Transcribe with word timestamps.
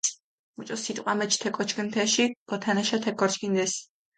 მუჭო 0.55 0.77
სიტყვა 0.83 1.13
მეჩ 1.19 1.31
თე 1.41 1.49
კოჩქჷნ 1.55 1.87
თეში, 1.93 2.25
გოთანაშა 2.49 2.97
თექ 3.03 3.15
გორჩქინდეს. 3.19 3.73